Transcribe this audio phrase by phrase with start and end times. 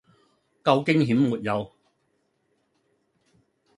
[0.63, 1.71] 夠驚險沒有？